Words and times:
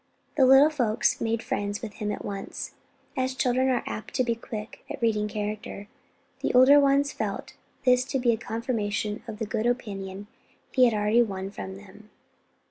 The 0.35 0.47
little 0.47 0.71
folks 0.71 1.21
made 1.21 1.43
friends 1.43 1.83
with 1.83 1.93
him 2.01 2.11
at 2.11 2.25
once, 2.25 2.71
and 3.15 3.23
as 3.25 3.35
children 3.35 3.69
are 3.69 3.83
apt 3.85 4.15
to 4.15 4.23
be 4.23 4.33
quick 4.33 4.83
at 4.89 4.99
reading 4.99 5.27
character, 5.27 5.87
the 6.39 6.51
older 6.55 6.79
ones 6.79 7.11
felt 7.11 7.53
this 7.85 8.03
to 8.05 8.17
be 8.17 8.31
a 8.31 8.37
confirmation 8.37 9.21
of 9.27 9.37
the 9.37 9.45
good 9.45 9.67
opinion 9.67 10.25
he 10.71 10.85
had 10.85 10.95
already 10.95 11.21
won 11.21 11.51
from 11.51 11.75
them. 11.77 12.09